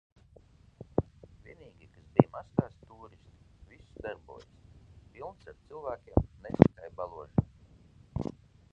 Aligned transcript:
Vienīgie, 1.47 1.89
kas 1.97 2.07
bija 2.15 2.31
maskās– 2.37 2.79
tūristi. 2.87 3.35
Viss 3.73 4.01
darbojas. 4.07 4.49
Pilns 5.13 5.49
ar 5.55 5.61
cilvēkiem, 5.69 6.29
ne 6.47 6.55
tikai 6.65 6.95
baložiem. 7.03 8.37